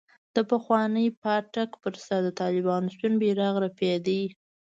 [0.35, 4.21] د پخواني پاټک پر سر د طالبانو سپين بيرغ رپېده.